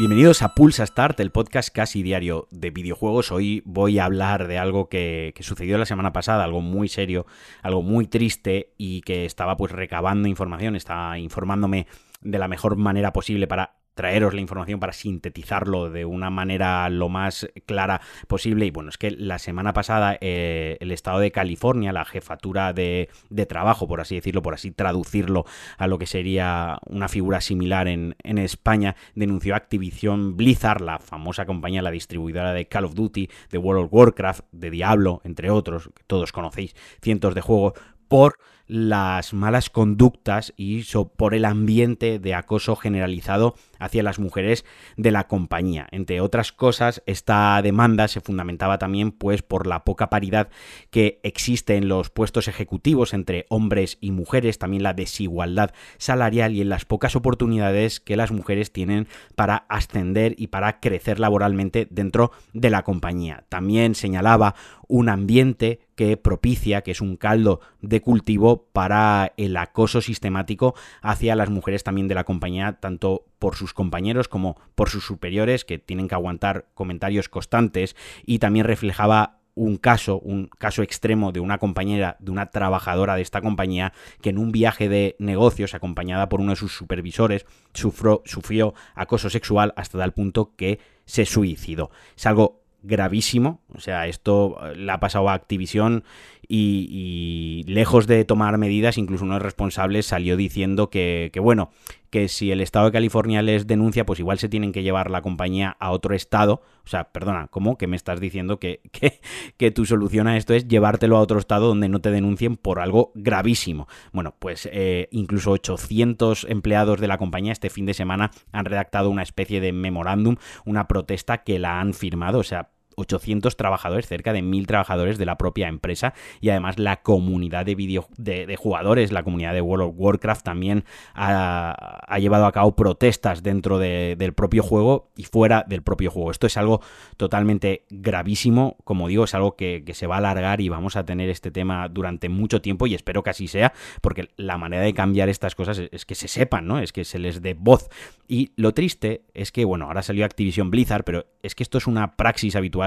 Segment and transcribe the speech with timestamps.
[0.00, 3.30] Bienvenidos a Pulsa Start, el podcast casi diario de videojuegos.
[3.32, 7.26] Hoy voy a hablar de algo que, que, sucedió la semana pasada, algo muy serio,
[7.60, 11.86] algo muy triste y que estaba pues recabando información, estaba informándome
[12.22, 17.08] de la mejor manera posible para traeros la información para sintetizarlo de una manera lo
[17.08, 18.66] más clara posible.
[18.66, 23.08] Y bueno, es que la semana pasada eh, el estado de California, la jefatura de,
[23.28, 25.44] de, trabajo, por así decirlo, por así traducirlo
[25.78, 31.46] a lo que sería una figura similar en, en España, denunció Activision Blizzard, la famosa
[31.46, 35.90] compañía, la distribuidora de Call of Duty, de World of Warcraft, de Diablo, entre otros,
[35.94, 37.74] que todos conocéis, cientos de juegos,
[38.10, 40.84] por las malas conductas y
[41.16, 44.64] por el ambiente de acoso generalizado hacia las mujeres
[44.96, 45.88] de la compañía.
[45.90, 50.50] Entre otras cosas, esta demanda se fundamentaba también pues por la poca paridad
[50.90, 56.60] que existe en los puestos ejecutivos entre hombres y mujeres, también la desigualdad salarial y
[56.60, 62.30] en las pocas oportunidades que las mujeres tienen para ascender y para crecer laboralmente dentro
[62.52, 63.44] de la compañía.
[63.48, 64.54] También señalaba
[64.90, 71.36] un ambiente que propicia, que es un caldo de cultivo para el acoso sistemático hacia
[71.36, 75.78] las mujeres también de la compañía, tanto por sus compañeros como por sus superiores, que
[75.78, 77.96] tienen que aguantar comentarios constantes,
[78.26, 83.22] y también reflejaba un caso, un caso extremo de una compañera, de una trabajadora de
[83.22, 88.74] esta compañía, que en un viaje de negocios, acompañada por uno de sus supervisores, sufrió,
[88.94, 91.90] acoso sexual hasta tal punto que se suicidó.
[92.16, 93.60] Es algo gravísimo.
[93.74, 96.04] O sea, esto eh, le ha pasado a Activision
[96.48, 101.70] y, lejos de tomar medidas, incluso uno de los responsables salió diciendo que, que, bueno,
[102.10, 105.22] que si el estado de California les denuncia, pues igual se tienen que llevar la
[105.22, 106.62] compañía a otro estado.
[106.84, 107.78] O sea, perdona, ¿cómo?
[107.78, 109.20] Que me estás diciendo que, que,
[109.56, 112.80] que tu solución a esto es llevártelo a otro estado donde no te denuncien por
[112.80, 113.88] algo gravísimo.
[114.12, 119.10] Bueno, pues eh, incluso 800 empleados de la compañía este fin de semana han redactado
[119.10, 122.38] una especie de memorándum, una protesta que la han firmado.
[122.38, 127.02] O sea, 800 trabajadores, cerca de 1000 trabajadores de la propia empresa y además la
[127.02, 130.84] comunidad de, video, de, jugadores, la comunidad de World of Warcraft también
[131.14, 136.30] ha, llevado a cabo protestas dentro de, del propio juego y fuera del propio juego.
[136.30, 136.80] Esto es algo
[137.16, 141.04] totalmente gravísimo, como digo, es algo que, que se va a alargar y vamos a
[141.04, 144.94] tener este tema durante mucho tiempo y espero que así sea, porque la manera de
[144.94, 146.78] cambiar estas cosas es, es que se sepan, ¿no?
[146.78, 147.88] Es que se les dé voz.
[148.28, 151.86] Y lo triste es que, bueno, ahora salió Activision Blizzard, pero es que esto es
[151.86, 152.79] una praxis habitual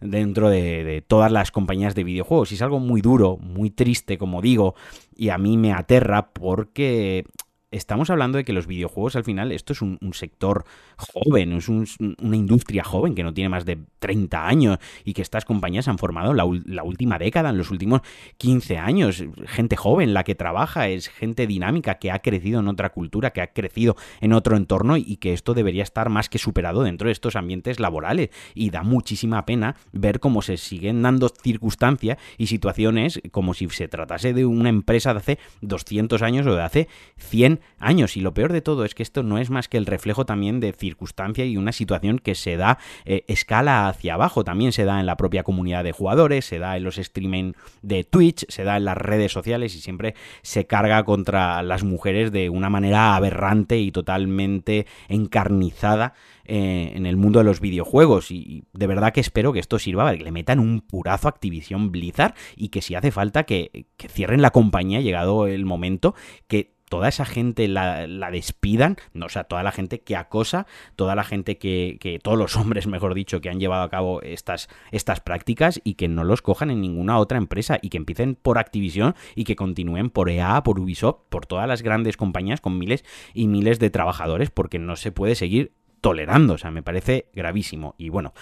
[0.00, 2.52] dentro de, de, todas las compañías de videojuegos.
[2.52, 4.74] Y es algo muy duro, muy triste, como digo,
[5.16, 7.24] y a mí me aterra porque
[7.70, 10.64] estamos hablando de que los videojuegos al final, esto es un, sector
[10.96, 11.86] joven, es un,
[12.20, 15.98] una industria joven que no tiene más de 30 años y que estas compañías han
[15.98, 18.00] formado la, la, última década, en los últimos
[18.38, 19.24] 15 años.
[19.46, 23.40] Gente joven la que trabaja, es gente dinámica que ha crecido en otra cultura, que
[23.40, 27.12] ha crecido en otro entorno y que esto debería estar más que superado dentro de
[27.12, 28.30] estos ambientes laborales.
[28.54, 33.86] Y da muchísima pena ver cómo se siguen dando circunstancias y situaciones como si se
[33.86, 38.16] tratase de una empresa de hace 200 años o de hace 100 años.
[38.16, 40.60] Y lo peor de todo es que esto no es más que el reflejo también
[40.60, 44.44] de circunstancia y una situación que se da eh, escala hacia abajo.
[44.44, 48.04] También se da en la propia comunidad de jugadores, se da en los streaming de
[48.04, 52.50] Twitch, se da en las redes sociales y siempre se carga contra las mujeres de
[52.50, 56.14] una manera aberrante y totalmente encarnizada
[56.52, 58.30] eh, en el mundo de los videojuegos.
[58.30, 61.30] Y de verdad que espero que esto sirva para que le metan un purazo a
[61.30, 66.14] Activision Blizzard y que si hace falta que, que cierren la compañía, llegado el momento,
[66.48, 70.66] que toda esa gente la, la, despidan, no, o sea, toda la gente que acosa,
[70.96, 74.20] toda la gente que, que, todos los hombres, mejor dicho, que han llevado a cabo
[74.22, 78.34] estas, estas prácticas y que no los cojan en ninguna otra empresa y que empiecen
[78.34, 82.76] por Activision y que continúen por EA, por Ubisoft, por todas las grandes compañías con
[82.76, 87.26] miles y miles de trabajadores, porque no se puede seguir tolerando, o sea, me parece
[87.32, 87.94] gravísimo.
[87.98, 88.34] Y bueno,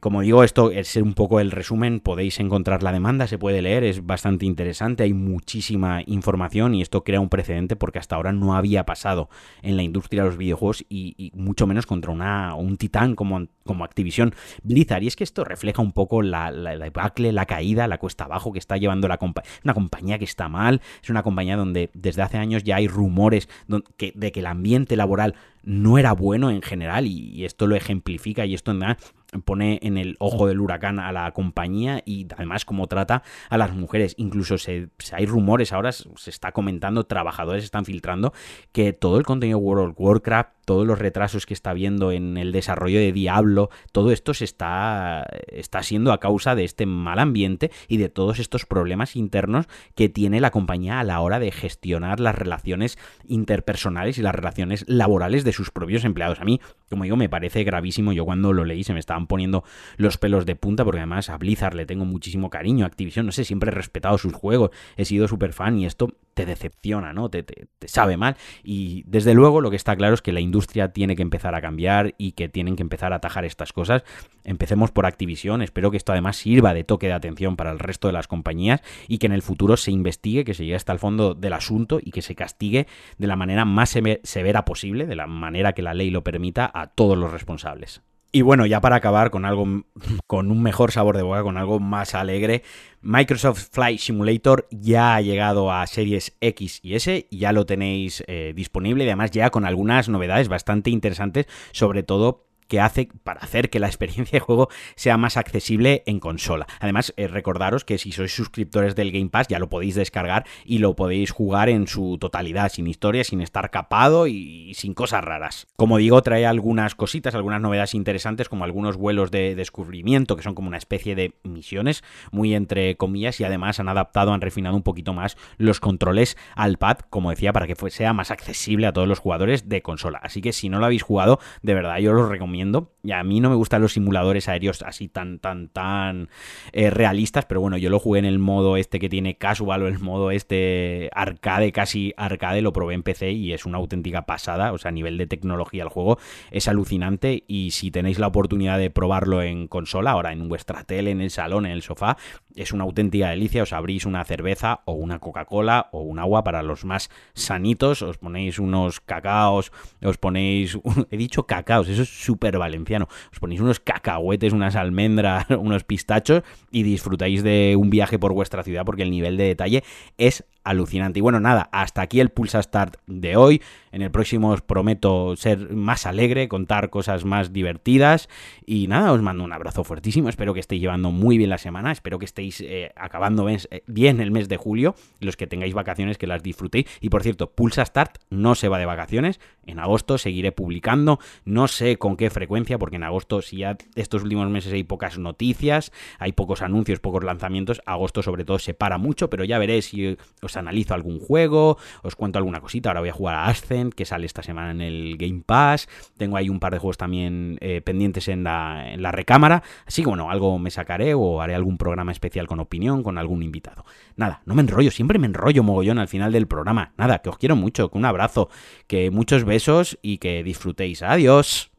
[0.00, 3.84] como digo, esto es un poco el resumen, podéis encontrar la demanda, se puede leer,
[3.84, 8.54] es bastante interesante, hay muchísima información y esto crea un precedente porque hasta ahora no
[8.54, 9.28] había pasado
[9.62, 13.84] en la industria de los videojuegos y, mucho menos contra una, un titán como, como
[13.84, 15.02] Activision Blizzard.
[15.02, 18.24] Y es que esto refleja un poco la, la, la debacle, la caída, la cuesta
[18.24, 19.50] abajo que está llevando la compañía.
[19.64, 23.48] Una compañía que está mal, es una compañía donde desde hace años ya hay rumores
[23.68, 25.34] de que el ambiente laboral
[25.64, 28.96] no era bueno en general y, esto lo ejemplifica y esto da
[29.42, 33.74] pone en el ojo del huracán a la compañía y además cómo trata a las
[33.74, 34.14] mujeres.
[34.18, 38.32] Incluso se, hay rumores ahora, se está comentando, trabajadores están filtrando
[38.72, 42.52] que todo el contenido World of Warcraft todos los retrasos que está habiendo en el
[42.52, 47.70] desarrollo de Diablo, todo esto se está, está siendo a causa de este mal ambiente
[47.88, 52.20] y de todos estos problemas internos que tiene la compañía a la hora de gestionar
[52.20, 56.40] las relaciones interpersonales y las relaciones laborales de sus propios empleados.
[56.40, 58.12] A mí, como digo, me parece gravísimo.
[58.12, 59.64] Yo cuando lo leí se me estaban poniendo
[59.96, 63.44] los pelos de punta porque además a Blizzard le tengo muchísimo cariño, Activision, no sé,
[63.44, 67.28] siempre he respetado sus juegos, he sido súper fan y esto te decepciona, ¿no?
[67.28, 68.36] Te, te, sabe mal.
[68.62, 70.53] Y desde luego lo que está claro es que la industria
[70.92, 74.04] tiene que empezar a cambiar y que tienen que empezar a atajar estas cosas.
[74.44, 78.08] Empecemos por Activision, espero que esto además sirva de toque de atención para el resto
[78.08, 80.98] de las compañías y que en el futuro se investigue, que se llegue hasta el
[80.98, 82.86] fondo del asunto y que se castigue
[83.18, 86.88] de la manera más severa posible, de la manera que la ley lo permita, a
[86.88, 88.02] todos los responsables.
[88.36, 89.64] Y bueno, ya para acabar con algo
[90.26, 92.64] con un mejor sabor de boca, con algo más alegre,
[93.00, 98.52] Microsoft Flight Simulator ya ha llegado a series X y S, ya lo tenéis eh,
[98.56, 103.70] disponible y además ya con algunas novedades bastante interesantes, sobre todo que hace para hacer
[103.70, 106.66] que la experiencia de juego sea más accesible en consola.
[106.80, 110.78] Además, eh, recordaros que si sois suscriptores del Game Pass ya lo podéis descargar y
[110.78, 115.66] lo podéis jugar en su totalidad, sin historia, sin estar capado y, sin cosas raras.
[115.76, 120.54] Como digo, trae algunas cositas, algunas novedades interesantes, como algunos vuelos de descubrimiento, que son
[120.54, 124.82] como una especie de misiones, muy entre comillas, y además han adaptado, han refinado un
[124.82, 129.06] poquito más los controles al pad, como decía, para que sea más accesible a todos
[129.06, 130.20] los jugadores de consola.
[130.22, 133.40] Así que si no lo habéis jugado, de verdad yo os recomiendo y a mí
[133.40, 136.28] no me gustan los simuladores aéreos así tan, tan, tan
[136.72, 139.88] eh, realistas, pero bueno, yo lo jugué en el modo este que tiene casual o
[139.88, 144.72] el modo este arcade, casi arcade, lo probé en PC y es una auténtica pasada,
[144.72, 146.18] o sea, a nivel de tecnología el juego
[146.50, 151.10] es alucinante y si tenéis la oportunidad de probarlo en consola, ahora en vuestra tele,
[151.10, 152.16] en el salón, en el sofá,
[152.54, 156.62] es una auténtica delicia, os abrís una cerveza o una Coca-Cola o un agua para
[156.62, 159.72] los más sanitos, os ponéis unos cacaos,
[160.02, 160.78] os ponéis,
[161.10, 163.08] he dicho cacaos, eso es súper valenciano.
[163.32, 168.62] Os ponéis unos cacahuetes, unas almendras, unos pistachos y disfrutáis de un viaje por vuestra
[168.62, 169.84] ciudad porque el nivel de detalle
[170.18, 171.18] es alucinante.
[171.18, 173.62] Y bueno, nada, hasta aquí el Pulsa Start de hoy.
[173.92, 178.28] En el próximo os prometo ser más alegre, contar cosas más divertidas.
[178.66, 180.28] Y nada, os mando un abrazo fuertísimo.
[180.28, 181.92] Espero que estéis llevando muy bien la semana.
[181.92, 184.96] Espero que estéis eh, acabando eh, bien el mes de julio.
[185.20, 186.86] Los que tengáis vacaciones, que las disfrutéis.
[187.00, 189.38] Y por cierto, Pulsa Start no se va de vacaciones.
[189.64, 191.20] En agosto seguiré publicando.
[191.44, 195.18] No sé con qué frecuencia, porque en agosto, si ya estos últimos meses hay pocas
[195.18, 199.30] noticias, hay pocos anuncios, pocos lanzamientos, agosto sobre todo se para mucho.
[199.30, 200.16] Pero ya veréis si
[200.56, 202.90] analizo algún juego, os cuento alguna cosita.
[202.90, 205.88] Ahora voy a jugar a Ascent que sale esta semana en el Game Pass.
[206.16, 209.62] Tengo ahí un par de juegos también eh, pendientes en la, en la recámara.
[209.86, 213.42] Así que bueno, algo me sacaré o haré algún programa especial con opinión, con algún
[213.42, 213.84] invitado.
[214.16, 216.92] Nada, no me enrollo, siempre me enrollo mogollón al final del programa.
[216.96, 218.48] Nada, que os quiero mucho, que un abrazo,
[218.86, 221.02] que muchos besos y que disfrutéis.
[221.02, 221.70] Adiós.